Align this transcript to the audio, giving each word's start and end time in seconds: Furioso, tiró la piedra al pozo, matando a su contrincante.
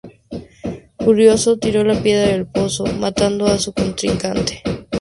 Furioso, 0.99 1.59
tiró 1.59 1.83
la 1.83 2.01
piedra 2.01 2.33
al 2.33 2.47
pozo, 2.47 2.85
matando 2.87 3.45
a 3.45 3.59
su 3.59 3.71
contrincante. 3.71 4.63